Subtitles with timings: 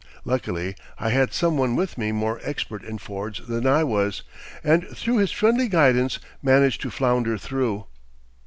[0.25, 4.23] Luckily, I had some one with me more expert in fords than I was,
[4.63, 7.85] and through his friendly guidance managed to flounder through.